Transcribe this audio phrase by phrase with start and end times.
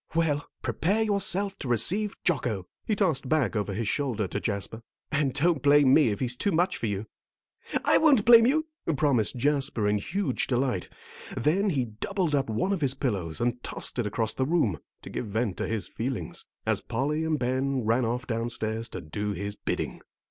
[0.15, 4.81] "Well, prepare yourself to receive Jocko," he tossed back over his shoulder to Jasper;
[5.11, 7.05] "and don't blame me if he's too much for you."
[7.85, 8.65] "I won't blame you,"
[8.97, 10.89] promised Jasper, in huge delight;
[11.37, 15.11] then he doubled up one of his pillows and tossed it across the room, to
[15.11, 19.55] give vent to his feelings, as Polly and Ben ran off downstairs to do his
[19.55, 20.01] bidding.